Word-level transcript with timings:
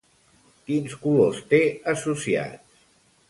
Quins 0.69 0.95
colors 1.03 1.43
té 1.53 1.61
associats? 1.95 2.81